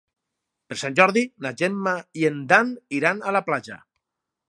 [0.71, 3.83] Per Sant Jordi na Gemma i en Dan iran a la platja.